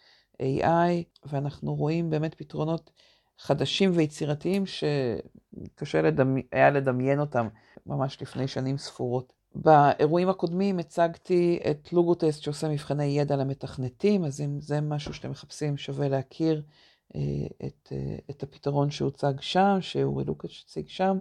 AI, 0.42 1.04
ואנחנו 1.25 1.75
רואים 1.75 2.10
באמת 2.10 2.34
פתרונות 2.34 2.90
חדשים 3.38 3.90
ויצירתיים 3.95 4.64
שקשה 4.66 6.02
לדמי... 6.02 6.43
היה 6.52 6.71
לדמיין 6.71 7.21
אותם 7.21 7.49
ממש 7.87 8.23
לפני 8.23 8.49
שנים 8.49 8.78
ספורות. 8.78 9.33
באירועים 9.55 10.28
הקודמים 10.28 10.78
הצגתי 10.78 11.59
את 11.71 11.93
לוגוטסט 11.93 12.43
שעושה 12.43 12.69
מבחני 12.69 13.05
ידע 13.05 13.37
למתכנתים, 13.37 14.25
אז 14.25 14.40
אם 14.40 14.61
זה 14.61 14.81
משהו 14.81 15.14
שאתם 15.14 15.31
מחפשים, 15.31 15.76
שווה 15.76 16.09
להכיר 16.09 16.62
אה, 17.14 17.21
את, 17.66 17.93
אה, 17.93 18.16
את 18.31 18.43
הפתרון 18.43 18.90
שהוצג 18.90 19.35
שם, 19.40 19.78
שאורי 19.81 20.25
לוקאץ' 20.25 20.62
הציג 20.64 20.88
שם. 20.88 21.19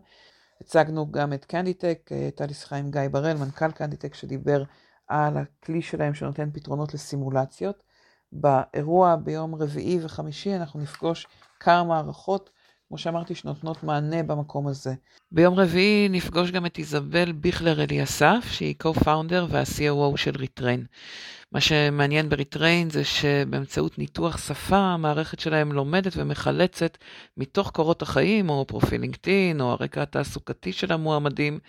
הצגנו 0.62 1.12
גם 1.12 1.34
את 1.34 1.46
Canditech, 1.46 2.10
אה, 2.12 2.18
הייתה 2.18 2.46
לי 2.46 2.54
שיחה 2.54 2.76
עם 2.76 2.92
גיא 2.92 3.02
בראל, 3.12 3.38
מנכ"ל 3.38 3.72
Canditech, 3.72 4.14
שדיבר 4.14 4.64
על 5.08 5.38
הכלי 5.38 5.82
שלהם 5.82 6.14
שנותן 6.14 6.50
פתרונות 6.54 6.94
לסימולציות. 6.94 7.84
באירוע 8.36 9.16
ביום 9.16 9.56
רביעי 9.56 10.00
וחמישי 10.02 10.56
אנחנו 10.56 10.80
נפגוש 10.80 11.28
כמה 11.60 11.84
מערכות, 11.84 12.50
כמו 12.88 12.98
שאמרתי, 12.98 13.36
שנותנות 13.36 13.84
מענה 13.84 14.24
במקום 14.24 14.68
הזה. 14.68 14.94
ביום 15.32 15.54
רביעי 15.54 16.10
נפגוש 16.10 16.52
גם 16.52 16.66
את 16.66 16.78
איזבל 16.78 17.32
ביכלר 17.32 17.84
אליאסף, 17.84 18.46
שהיא 18.52 18.76
co-founder 18.84 19.44
וה-COO 19.50 20.18
של 20.18 20.36
Retrain. 20.38 20.86
מה 21.52 21.62
שמעניין 21.62 22.30
ב 22.30 22.37
Retrain 22.37 22.90
זה 22.90 23.04
שבאמצעות 23.04 23.98
ניתוח 23.98 24.38
שפה, 24.38 24.78
המערכת 24.78 25.40
שלהם 25.40 25.72
לומדת 25.72 26.14
ומחלצת 26.18 26.98
מתוך 27.38 27.72
קורות 27.72 28.02
החיים, 28.02 28.50
או 28.50 28.66
פרופיל 28.68 29.02
LinkedIn, 29.02 29.62
או 29.62 29.72
הרקע 29.72 30.02
התעסוקתי 30.02 30.74
של 30.74 30.94
המועמדים, 30.94 31.60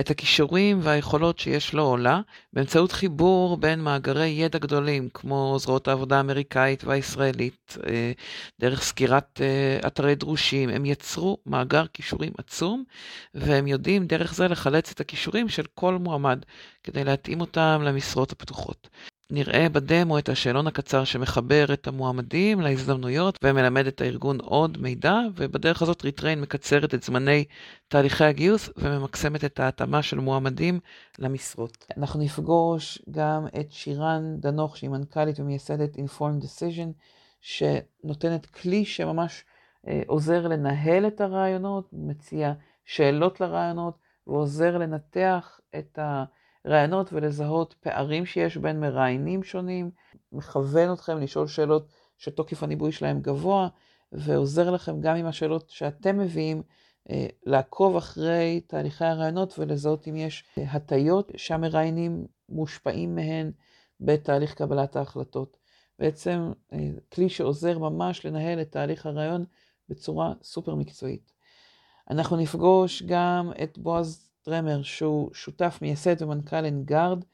את 0.00 0.10
הכישורים 0.10 0.78
והיכולות 0.82 1.38
שיש 1.38 1.74
לו 1.74 1.86
או 1.86 1.96
לה, 1.96 2.20
באמצעות 2.52 2.92
חיבור 2.92 3.56
בין 3.56 3.80
מאגרי 3.80 4.28
ידע 4.28 4.58
גדולים, 4.58 5.08
כמו 5.14 5.56
זרועות 5.60 5.88
העבודה 5.88 6.16
האמריקאית 6.16 6.84
והישראלית, 6.84 7.76
אה, 7.86 8.12
דרך 8.60 8.82
סקירת 8.82 9.40
אה, 9.40 9.86
אתרי 9.86 10.14
דרושים, 10.14 10.68
הם 10.68 10.86
יצרו 10.86 11.38
מאגר 11.46 11.86
כישורים 11.86 12.32
עצום, 12.38 12.84
והם 13.34 13.66
יודעים 13.66 14.06
דרך 14.06 14.34
זה 14.34 14.48
לחלץ 14.48 14.90
את 14.90 15.00
הכישורים 15.00 15.48
של 15.48 15.64
כל 15.74 15.98
מועמד, 15.98 16.38
כדי 16.84 17.04
להתאים 17.04 17.40
אותם 17.40 17.82
למשרות 17.84 18.32
הפתוחות. 18.32 18.88
נראה 19.34 19.68
בדמו 19.68 20.18
את 20.18 20.28
השאלון 20.28 20.66
הקצר 20.66 21.04
שמחבר 21.04 21.72
את 21.72 21.86
המועמדים 21.86 22.60
להזדמנויות 22.60 23.38
ומלמד 23.44 23.86
את 23.86 24.00
הארגון 24.00 24.40
עוד 24.40 24.78
מידע, 24.80 25.14
ובדרך 25.36 25.82
הזאת 25.82 26.04
Retrain 26.04 26.40
מקצרת 26.40 26.94
את 26.94 27.02
זמני 27.02 27.44
תהליכי 27.88 28.24
הגיוס 28.24 28.70
וממקסמת 28.76 29.44
את 29.44 29.60
ההתאמה 29.60 30.02
של 30.02 30.20
מועמדים 30.20 30.80
למשרות. 31.18 31.86
אנחנו 31.96 32.20
נפגוש 32.20 33.02
גם 33.10 33.46
את 33.60 33.72
שירן 33.72 34.36
דנוך, 34.40 34.76
שהיא 34.76 34.90
מנכ"לית 34.90 35.40
ומייסדת 35.40 35.96
Informed 35.96 36.44
Decision, 36.44 36.88
שנותנת 37.40 38.46
כלי 38.46 38.84
שממש 38.84 39.44
אה, 39.88 40.02
עוזר 40.06 40.48
לנהל 40.48 41.06
את 41.06 41.20
הרעיונות, 41.20 41.88
מציע 41.92 42.52
שאלות 42.84 43.40
לרעיונות 43.40 43.94
ועוזר 44.26 44.78
לנתח 44.78 45.60
את 45.78 45.98
ה... 45.98 46.24
רעיונות 46.66 47.12
ולזהות 47.12 47.74
פערים 47.80 48.26
שיש 48.26 48.56
בין 48.56 48.80
מראיינים 48.80 49.42
שונים, 49.42 49.90
מכוון 50.32 50.92
אתכם 50.92 51.18
לשאול 51.18 51.46
שאלות 51.46 51.88
שתוקף 52.18 52.62
הניבוי 52.62 52.92
שלהם 52.92 53.20
גבוה, 53.20 53.68
ועוזר 54.12 54.70
לכם 54.70 55.00
גם 55.00 55.16
עם 55.16 55.26
השאלות 55.26 55.70
שאתם 55.70 56.18
מביאים, 56.18 56.62
אה, 57.10 57.26
לעקוב 57.46 57.96
אחרי 57.96 58.60
תהליכי 58.66 59.04
הרעיונות 59.04 59.58
ולזהות 59.58 60.08
אם 60.08 60.16
יש 60.16 60.44
אה, 60.58 60.64
הטיות 60.70 61.32
שהמראיינים 61.36 62.26
מושפעים 62.48 63.14
מהן 63.14 63.52
בתהליך 64.00 64.54
קבלת 64.54 64.96
ההחלטות. 64.96 65.56
בעצם 65.98 66.52
אה, 66.72 66.88
כלי 67.12 67.28
שעוזר 67.28 67.78
ממש 67.78 68.26
לנהל 68.26 68.60
את 68.60 68.72
תהליך 68.72 69.06
הרעיון 69.06 69.44
בצורה 69.88 70.32
סופר 70.42 70.74
מקצועית. 70.74 71.32
אנחנו 72.10 72.36
נפגוש 72.36 73.02
גם 73.02 73.52
את 73.62 73.78
בועז 73.78 74.31
טרמר, 74.42 74.82
שהוא 74.82 75.30
שותף 75.34 75.78
מייסד 75.82 76.22
ומנכ"ל 76.22 76.64
אנגרד. 76.64 77.24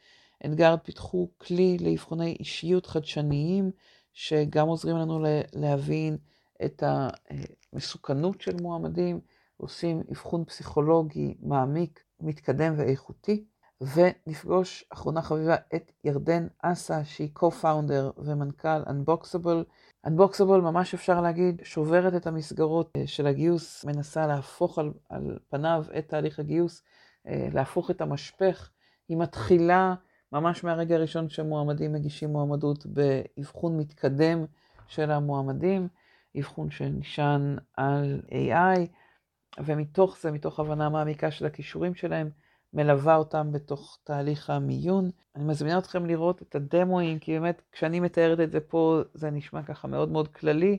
אנגרד 0.44 0.78
פיתחו 0.82 1.28
כלי 1.38 1.78
לאבחוני 1.80 2.36
אישיות 2.40 2.86
חדשניים, 2.86 3.70
שגם 4.12 4.68
עוזרים 4.68 4.96
לנו 4.96 5.24
להבין 5.52 6.16
את 6.64 6.82
המסוכנות 6.86 8.40
של 8.40 8.56
מועמדים, 8.62 9.20
עושים 9.56 10.02
אבחון 10.10 10.44
פסיכולוגי 10.44 11.34
מעמיק, 11.40 12.04
מתקדם 12.20 12.74
ואיכותי. 12.76 13.44
ונפגוש 13.80 14.84
אחרונה 14.90 15.22
חביבה 15.22 15.56
את 15.74 15.92
ירדן 16.04 16.46
אסה, 16.62 17.04
שהיא 17.04 17.30
co-founder 17.38 18.12
ומנכ"ל 18.18 18.82
Unboxable. 18.82 19.64
Unboxable 20.06 20.60
ממש 20.62 20.94
אפשר 20.94 21.20
להגיד 21.20 21.60
שוברת 21.64 22.14
את 22.14 22.26
המסגרות 22.26 22.90
אה, 22.96 23.06
של 23.06 23.26
הגיוס, 23.26 23.84
מנסה 23.84 24.26
להפוך 24.26 24.78
על, 24.78 24.92
על 25.08 25.38
פניו 25.48 25.84
את 25.98 26.08
תהליך 26.08 26.38
הגיוס 26.38 26.82
אה, 27.26 27.48
להפוך 27.52 27.90
את 27.90 28.00
המשפך. 28.00 28.70
היא 29.08 29.16
מתחילה 29.16 29.94
ממש 30.32 30.64
מהרגע 30.64 30.94
הראשון 30.94 31.28
שמועמדים 31.28 31.92
מגישים 31.92 32.30
מועמדות 32.30 32.86
באבחון 32.86 33.76
מתקדם 33.76 34.44
של 34.86 35.10
המועמדים, 35.10 35.88
אבחון 36.38 36.70
שנשען 36.70 37.56
על 37.76 38.22
AI, 38.30 38.80
ומתוך 39.64 40.18
זה, 40.20 40.30
מתוך 40.30 40.60
הבנה 40.60 40.88
מעמיקה 40.88 41.30
של 41.30 41.46
הכישורים 41.46 41.94
שלהם, 41.94 42.30
מלווה 42.72 43.16
אותם 43.16 43.52
בתוך 43.52 43.98
תהליך 44.04 44.50
המיון. 44.50 45.10
אני 45.36 45.44
מזמינה 45.44 45.78
אתכם 45.78 46.06
לראות 46.06 46.42
את 46.42 46.54
הדמואים, 46.54 47.18
כי 47.18 47.32
באמת 47.32 47.62
כשאני 47.72 48.00
מתארת 48.00 48.40
את 48.40 48.52
זה 48.52 48.60
פה, 48.60 49.00
זה 49.14 49.30
נשמע 49.30 49.62
ככה 49.62 49.88
מאוד 49.88 50.08
מאוד 50.08 50.28
כללי, 50.28 50.78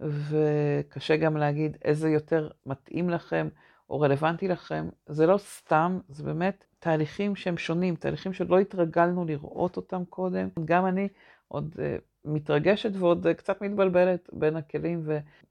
וקשה 0.00 1.16
גם 1.16 1.36
להגיד 1.36 1.76
איזה 1.84 2.10
יותר 2.10 2.48
מתאים 2.66 3.10
לכם. 3.10 3.48
או 3.90 4.00
רלוונטי 4.00 4.48
לכם, 4.48 4.88
זה 5.06 5.26
לא 5.26 5.38
סתם, 5.38 5.98
זה 6.08 6.22
באמת 6.22 6.64
תהליכים 6.78 7.36
שהם 7.36 7.56
שונים, 7.56 7.96
תהליכים 7.96 8.32
שלא 8.32 8.58
התרגלנו 8.58 9.24
לראות 9.24 9.76
אותם 9.76 10.04
קודם. 10.04 10.48
גם 10.64 10.86
אני 10.86 11.08
עוד 11.48 11.74
uh, 11.76 12.02
מתרגשת 12.24 12.90
ועוד 12.94 13.26
uh, 13.26 13.34
קצת 13.34 13.62
מתבלבלת 13.62 14.30
בין 14.32 14.56
הכלים 14.56 15.08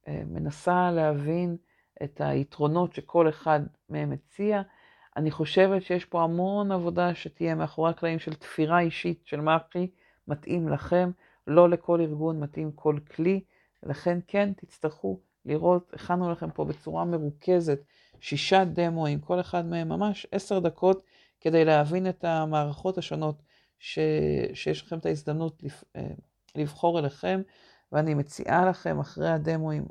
ומנסה 0.07 0.91
להבין 0.91 1.57
את 2.03 2.21
היתרונות 2.23 2.93
שכל 2.93 3.29
אחד 3.29 3.59
מהם 3.89 4.09
מציע. 4.09 4.61
אני 5.17 5.31
חושבת 5.31 5.83
שיש 5.83 6.05
פה 6.05 6.23
המון 6.23 6.71
עבודה 6.71 7.15
שתהיה 7.15 7.55
מאחורי 7.55 7.89
הקלעים 7.89 8.19
של 8.19 8.33
תפירה 8.33 8.79
אישית 8.79 9.21
של 9.25 9.41
מה 9.41 9.55
הכי 9.55 9.87
מתאים 10.27 10.69
לכם, 10.69 11.11
לא 11.47 11.69
לכל 11.69 12.01
ארגון 12.01 12.39
מתאים 12.39 12.71
כל 12.71 12.97
כלי, 13.15 13.41
לכן 13.83 14.19
כן 14.27 14.53
תצטרכו 14.53 15.19
לראות, 15.45 15.91
הכנו 15.93 16.31
לכם 16.31 16.51
פה 16.51 16.65
בצורה 16.65 17.05
מרוכזת 17.05 17.79
שישה 18.19 18.63
דמואים, 18.65 19.19
כל 19.19 19.39
אחד 19.39 19.65
מהם 19.65 19.89
ממש 19.89 20.27
עשר 20.31 20.59
דקות, 20.59 21.03
כדי 21.41 21.65
להבין 21.65 22.09
את 22.09 22.23
המערכות 22.23 22.97
השונות 22.97 23.41
ש... 23.79 23.99
שיש 24.53 24.83
לכם 24.83 24.97
את 24.97 25.05
ההזדמנות 25.05 25.63
אה, 25.95 26.07
לבחור 26.55 26.99
אליכם, 26.99 27.41
ואני 27.91 28.13
מציעה 28.13 28.69
לכם 28.69 28.99
אחרי 28.99 29.29
הדמואים 29.29 29.85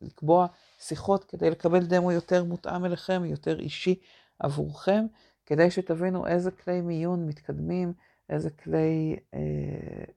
לקבוע 0.00 0.46
שיחות 0.78 1.24
כדי 1.24 1.50
לקבל 1.50 1.86
דמו 1.86 2.12
יותר 2.12 2.44
מותאם 2.44 2.84
אליכם, 2.84 3.24
יותר 3.24 3.60
אישי 3.60 3.94
עבורכם, 4.38 5.06
כדי 5.46 5.70
שתבינו 5.70 6.26
איזה 6.26 6.50
כלי 6.50 6.80
מיון 6.80 7.26
מתקדמים, 7.26 7.92
איזה 8.28 8.50
כלי 8.50 9.16
אה, 9.34 9.40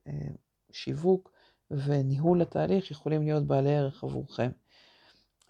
אה, 0.06 0.12
שיווק 0.72 1.30
וניהול 1.70 2.42
התהליך 2.42 2.90
יכולים 2.90 3.22
להיות 3.22 3.46
בעלי 3.46 3.76
ערך 3.76 4.04
עבורכם. 4.04 4.50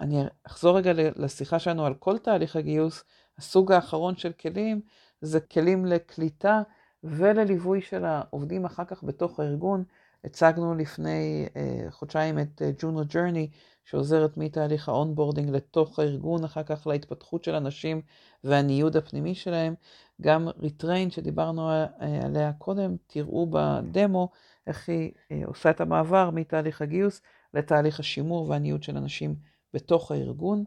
אני 0.01 0.23
אחזור 0.43 0.79
רגע 0.79 0.93
לשיחה 1.17 1.59
שלנו 1.59 1.87
על 1.87 1.95
כל 1.95 2.19
תהליך 2.19 2.57
הגיוס. 2.57 3.05
הסוג 3.39 3.73
האחרון 3.73 4.17
של 4.17 4.33
כלים 4.33 4.81
זה 5.21 5.41
כלים 5.41 5.85
לקליטה 5.85 6.63
ולליווי 7.05 7.81
של 7.83 8.05
העובדים 8.05 8.65
אחר 8.65 8.85
כך 8.85 9.05
בתוך 9.05 9.41
הארגון. 9.41 9.85
הצגנו 10.25 10.75
לפני 10.75 11.47
אה, 11.49 11.91
חודשיים 11.91 12.39
את 12.39 12.63
ג'ונו 12.79 13.03
uh, 13.03 13.05
ג'רני, 13.05 13.51
שעוזרת 13.85 14.37
מתהליך 14.37 14.89
ה 14.89 14.95
onboarding 14.95 15.51
לתוך 15.51 15.99
הארגון, 15.99 16.45
אחר 16.45 16.63
כך 16.63 16.87
להתפתחות 16.87 17.45
של 17.45 17.55
אנשים 17.55 18.03
והניוד 18.45 18.97
הפנימי 18.97 19.35
שלהם. 19.35 19.75
גם 20.21 20.49
Retrain 20.59 21.11
שדיברנו 21.11 21.71
אה, 21.71 22.05
עליה 22.25 22.53
קודם, 22.53 22.97
תראו 23.07 23.47
בדמו 23.51 24.29
איך 24.67 24.89
היא 24.89 25.13
אה, 25.13 25.35
עושה 25.47 25.71
את 25.71 25.81
המעבר 25.81 26.31
מתהליך 26.31 26.83
הגיוס 26.83 27.21
לתהליך 27.55 28.01
השימור 28.01 28.49
והניוד 28.51 28.83
של 28.83 28.97
אנשים 28.97 29.35
בתוך 29.75 30.11
הארגון. 30.11 30.65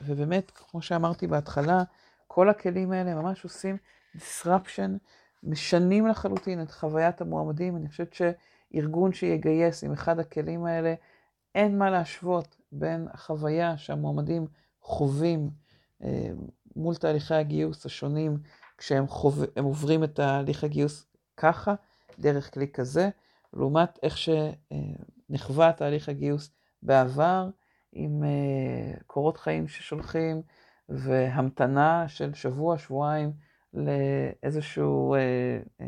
ובאמת, 0.00 0.50
כמו 0.50 0.82
שאמרתי 0.82 1.26
בהתחלה, 1.26 1.82
כל 2.26 2.48
הכלים 2.48 2.92
האלה 2.92 3.14
ממש 3.14 3.44
עושים 3.44 3.76
disruption, 4.16 4.90
משנים 5.42 6.06
לחלוטין 6.06 6.62
את 6.62 6.70
חוויית 6.70 7.20
המועמדים. 7.20 7.76
אני 7.76 7.88
חושבת 7.88 8.14
שארגון 8.72 9.12
שיגייס 9.12 9.84
עם 9.84 9.92
אחד 9.92 10.18
הכלים 10.18 10.64
האלה, 10.64 10.94
אין 11.54 11.78
מה 11.78 11.90
להשוות 11.90 12.56
בין 12.72 13.08
החוויה 13.12 13.76
שהמועמדים 13.76 14.46
חווים 14.80 15.50
אה, 16.02 16.30
מול 16.76 16.94
תהליכי 16.94 17.34
הגיוס 17.34 17.86
השונים, 17.86 18.38
כשהם 18.78 19.06
חוב... 19.06 19.44
עוברים 19.58 20.04
את 20.04 20.14
תהליך 20.14 20.64
הגיוס 20.64 21.06
ככה, 21.36 21.74
דרך 22.18 22.54
כלי 22.54 22.72
כזה, 22.72 23.08
לעומת 23.52 23.98
איך 24.02 24.16
שנחווה 24.18 25.72
תהליך 25.72 26.08
הגיוס 26.08 26.50
בעבר, 26.82 27.50
עם 27.92 28.22
uh, 28.22 29.02
קורות 29.06 29.36
חיים 29.36 29.68
ששולחים, 29.68 30.42
והמתנה 30.88 32.08
של 32.08 32.34
שבוע, 32.34 32.78
שבועיים 32.78 33.32
לאיזשהו 33.76 35.14
uh, 35.14 35.80
uh, 35.80 35.84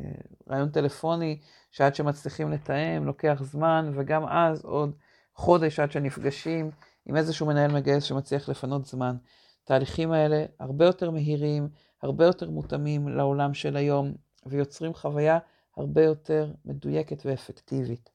רעיון 0.50 0.68
טלפוני, 0.68 1.38
שעד 1.71 1.95
שמצליחים 1.95 2.50
לתאם 2.52 3.04
לוקח 3.04 3.42
זמן, 3.42 3.92
וגם 3.95 4.25
אז 4.28 4.64
עוד 4.64 4.95
חודש 5.35 5.80
עד 5.80 5.92
שנפגשים 5.92 6.71
עם 7.07 7.16
איזשהו 7.16 7.47
מנהל 7.47 7.73
מגייס 7.73 8.04
שמצליח 8.04 8.49
לפנות 8.49 8.87
זמן. 8.87 9.16
התהליכים 9.64 10.12
האלה 10.12 10.45
הרבה 10.61 10.85
יותר 10.85 11.11
מהירים, 11.11 11.68
הרבה 12.02 12.25
יותר 12.25 12.50
מותאמים 12.50 13.09
לעולם 13.09 13.54
של 13.54 13.76
היום, 13.76 14.12
ויוצרים 14.47 14.95
חוויה 14.95 15.38
הרבה 15.76 16.04
יותר 16.04 16.52
מדויקת 16.64 17.26
ואפקטיבית. 17.26 18.11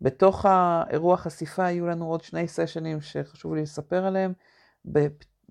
בתוך 0.00 0.46
האירוע 0.48 1.16
חשיפה 1.16 1.70
יהיו 1.70 1.86
לנו 1.86 2.06
עוד 2.06 2.22
שני 2.22 2.48
סשנים 2.48 3.00
שחשוב 3.00 3.54
לי 3.54 3.62
לספר 3.62 4.06
עליהם. 4.06 4.32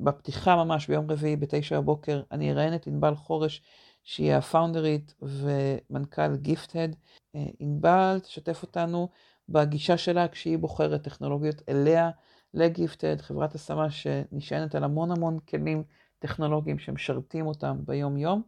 בפתיחה 0.03 0.55
ממש 0.55 0.87
ביום 0.87 1.11
רביעי 1.11 1.35
בתשע 1.35 1.79
בבוקר 1.79 2.21
אני 2.31 2.51
אראיין 2.51 2.75
את 2.75 2.87
ענבל 2.87 3.15
חורש 3.15 3.61
שהיא 4.03 4.33
הפאונדרית 4.33 5.13
ומנכ"ל 5.21 6.35
גיפט-הד. 6.35 6.95
אה, 7.35 7.45
ענבל 7.59 8.19
תשתף 8.23 8.63
אותנו 8.63 9.09
בגישה 9.49 9.97
שלה 9.97 10.27
כשהיא 10.27 10.57
בוחרת 10.57 11.03
טכנולוגיות 11.03 11.61
אליה 11.69 12.09
לגיפט-הד, 12.53 13.21
חברת 13.21 13.55
השמה 13.55 13.91
שנשענת 13.91 14.75
על 14.75 14.83
המון 14.83 15.11
המון 15.11 15.39
כלים 15.39 15.83
טכנולוגיים 16.19 16.79
שמשרתים 16.79 17.47
אותם 17.47 17.77
ביום 17.85 18.17
יום. 18.17 18.41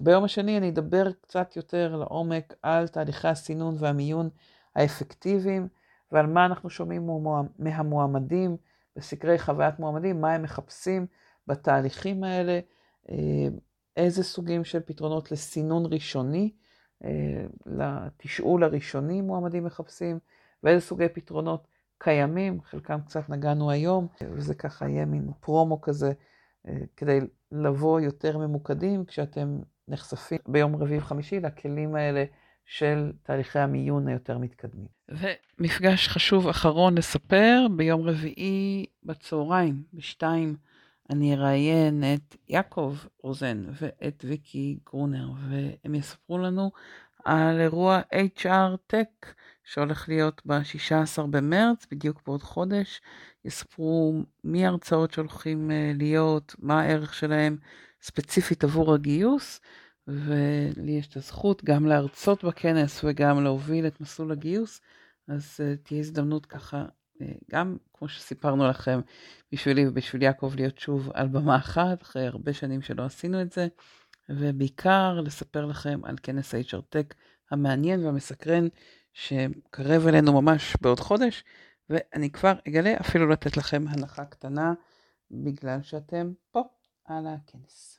ביום 0.00 0.24
השני 0.24 0.58
אני 0.58 0.68
אדבר 0.68 1.12
קצת 1.12 1.56
יותר 1.56 1.96
לעומק 1.96 2.54
על 2.62 2.88
תהליכי 2.88 3.28
הסינון 3.28 3.76
והמיון 3.78 4.28
האפקטיביים 4.76 5.68
ועל 6.12 6.26
מה 6.26 6.46
אנחנו 6.46 6.70
שומעים 6.70 7.08
מהמועמדים 7.58 8.56
בסקרי 8.98 9.38
חוויית 9.38 9.78
מועמדים, 9.78 10.20
מה 10.20 10.32
הם 10.32 10.42
מחפשים 10.42 11.06
בתהליכים 11.46 12.24
האלה, 12.24 12.60
אה, 13.10 13.48
איזה 13.96 14.24
סוגים 14.24 14.64
של 14.64 14.80
פתרונות 14.80 15.32
לסינון 15.32 15.82
ראשוני, 15.92 16.52
אה, 17.04 17.46
לתשאול 17.66 18.64
הראשוני 18.64 19.20
מועמדים 19.20 19.64
מחפשים, 19.64 20.18
ואיזה 20.62 20.86
סוגי 20.86 21.08
פתרונות 21.08 21.68
קיימים, 21.98 22.62
חלקם 22.62 23.00
קצת 23.06 23.28
נגענו 23.28 23.70
היום, 23.70 24.06
וזה 24.32 24.54
ככה 24.54 24.88
יהיה 24.88 25.04
מין 25.04 25.30
פרומו 25.40 25.80
כזה, 25.80 26.12
אה, 26.68 26.78
כדי 26.96 27.20
לבוא 27.52 28.00
יותר 28.00 28.38
ממוקדים 28.38 29.04
כשאתם 29.04 29.58
נחשפים 29.88 30.38
ביום 30.48 30.76
רביעי 30.76 30.98
וחמישי 30.98 31.40
לכלים 31.40 31.94
האלה 31.94 32.24
של 32.68 33.12
תהליכי 33.22 33.58
המיון 33.58 34.08
היותר 34.08 34.38
מתקדמים. 34.38 34.86
ומפגש 35.08 36.08
חשוב 36.08 36.48
אחרון 36.48 36.98
לספר, 36.98 37.66
ביום 37.76 38.08
רביעי 38.08 38.86
בצהריים, 39.04 39.82
בשתיים, 39.94 40.56
אני 41.10 41.34
אראיין 41.34 42.04
את 42.14 42.36
יעקב 42.48 42.96
רוזן 43.22 43.64
ואת 43.80 44.24
ויקי 44.24 44.78
גרונר, 44.86 45.30
והם 45.48 45.94
יספרו 45.94 46.38
לנו 46.38 46.70
על 47.24 47.60
אירוע 47.60 48.00
HR 48.12 48.92
Tech 48.92 49.26
שהולך 49.64 50.08
להיות 50.08 50.42
ב-16 50.46 51.22
במרץ, 51.30 51.86
בדיוק 51.90 52.22
בעוד 52.26 52.42
חודש. 52.42 53.00
יספרו 53.44 54.22
מי 54.44 54.66
ההרצאות 54.66 55.12
שהולכים 55.12 55.70
אה, 55.70 55.92
להיות, 55.94 56.54
מה 56.58 56.80
הערך 56.80 57.14
שלהם 57.14 57.56
ספציפית 58.02 58.64
עבור 58.64 58.94
הגיוס. 58.94 59.60
ולי 60.08 60.92
יש 60.92 61.06
את 61.06 61.16
הזכות 61.16 61.64
גם 61.64 61.86
להרצות 61.86 62.44
בכנס 62.44 63.04
וגם 63.04 63.44
להוביל 63.44 63.86
את 63.86 64.00
מסלול 64.00 64.32
הגיוס, 64.32 64.80
אז 65.28 65.60
uh, 65.60 65.86
תהיה 65.86 66.00
הזדמנות 66.00 66.46
ככה, 66.46 66.84
uh, 66.84 67.24
גם 67.50 67.76
כמו 67.94 68.08
שסיפרנו 68.08 68.68
לכם, 68.68 69.00
בשבילי 69.52 69.88
ובשביל 69.88 70.22
יעקב 70.22 70.52
להיות 70.56 70.78
שוב 70.78 71.10
על 71.14 71.28
במה 71.28 71.56
אחת, 71.56 72.02
אחרי 72.02 72.26
הרבה 72.26 72.52
שנים 72.52 72.82
שלא 72.82 73.04
עשינו 73.04 73.42
את 73.42 73.52
זה, 73.52 73.68
ובעיקר 74.28 75.20
לספר 75.20 75.66
לכם 75.66 76.00
על 76.04 76.16
כנס 76.22 76.54
HR 76.54 76.94
Tech 76.94 77.14
המעניין 77.50 78.04
והמסקרן, 78.04 78.68
שקרב 79.12 80.06
אלינו 80.06 80.42
ממש 80.42 80.76
בעוד 80.80 81.00
חודש, 81.00 81.44
ואני 81.90 82.30
כבר 82.30 82.52
אגלה 82.68 82.94
אפילו 83.00 83.28
לתת 83.28 83.56
לכם 83.56 83.84
הנחה 83.88 84.24
קטנה, 84.24 84.74
בגלל 85.30 85.82
שאתם 85.82 86.32
פה 86.50 86.62
על 87.04 87.26
הכנס. 87.26 87.97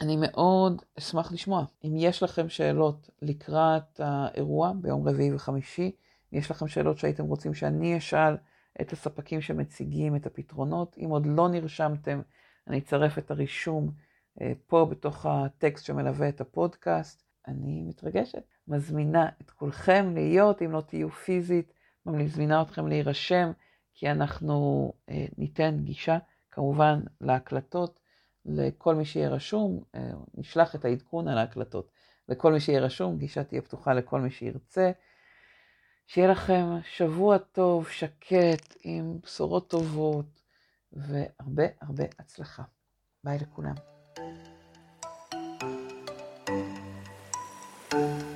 אני 0.00 0.16
מאוד 0.20 0.82
אשמח 0.98 1.32
לשמוע. 1.32 1.64
אם 1.84 1.92
יש 1.96 2.22
לכם 2.22 2.48
שאלות 2.48 3.10
לקראת 3.22 4.00
האירוע 4.00 4.72
ביום 4.80 5.08
רביעי 5.08 5.34
וחמישי, 5.34 5.92
אם 6.32 6.38
יש 6.38 6.50
לכם 6.50 6.68
שאלות 6.68 6.98
שהייתם 6.98 7.24
רוצים 7.24 7.54
שאני 7.54 7.98
אשאל 7.98 8.36
את 8.80 8.92
הספקים 8.92 9.40
שמציגים 9.40 10.16
את 10.16 10.26
הפתרונות, 10.26 10.96
אם 10.98 11.10
עוד 11.10 11.26
לא 11.26 11.48
נרשמתם, 11.48 12.20
אני 12.66 12.78
אצרף 12.78 13.18
את 13.18 13.30
הרישום 13.30 13.90
אה, 14.40 14.52
פה 14.66 14.86
בתוך 14.90 15.26
הטקסט 15.26 15.84
שמלווה 15.84 16.28
את 16.28 16.40
הפודקאסט. 16.40 17.22
אני 17.48 17.82
מתרגשת, 17.82 18.42
מזמינה 18.68 19.28
את 19.42 19.50
כולכם 19.50 20.10
להיות, 20.14 20.62
אם 20.62 20.70
לא 20.72 20.80
תהיו 20.80 21.10
פיזית, 21.10 21.72
מזמינה 22.06 22.62
אתכם 22.62 22.86
להירשם, 22.86 23.52
כי 23.94 24.10
אנחנו 24.10 24.92
אה, 25.08 25.26
ניתן 25.38 25.76
גישה 25.84 26.18
כמובן 26.50 27.00
להקלטות. 27.20 27.99
לכל 28.46 28.94
מי 28.94 29.04
שיהיה 29.04 29.28
רשום, 29.28 29.82
אה, 29.94 30.10
נשלח 30.34 30.74
את 30.74 30.84
העדכון 30.84 31.28
על 31.28 31.38
ההקלטות. 31.38 31.90
לכל 32.28 32.52
מי 32.52 32.60
שיהיה 32.60 32.80
רשום, 32.80 33.18
גישה 33.18 33.44
תהיה 33.44 33.62
פתוחה 33.62 33.94
לכל 33.94 34.20
מי 34.20 34.30
שירצה. 34.30 34.90
שיהיה 36.06 36.28
לכם 36.28 36.64
שבוע 36.82 37.38
טוב, 37.38 37.88
שקט, 37.88 38.76
עם 38.82 39.18
בשורות 39.22 39.70
טובות, 39.70 40.40
והרבה 40.92 41.64
הרבה 41.80 42.04
הצלחה. 42.18 42.62
ביי 43.24 43.38
לכולם. 43.38 43.74
thank 47.90 48.22
you 48.22 48.29